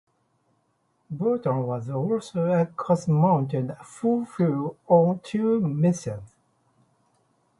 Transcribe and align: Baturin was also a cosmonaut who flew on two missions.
Baturin 1.15 1.67
was 1.67 1.87
also 1.91 2.45
a 2.51 2.65
cosmonaut 2.65 3.77
who 3.99 4.25
flew 4.25 4.75
on 4.87 5.19
two 5.23 5.59
missions. 5.61 6.33